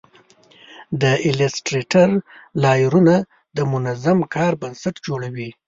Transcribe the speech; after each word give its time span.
د 1.01 1.03
ایلیسټریټر 1.25 2.09
لایرونه 2.63 3.15
د 3.57 3.59
منظم 3.71 4.19
کار 4.35 4.51
بنسټ 4.61 4.95
جوړوي. 5.07 5.49